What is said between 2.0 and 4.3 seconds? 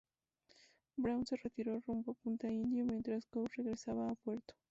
a Punta Indio mientras Coe regresaba a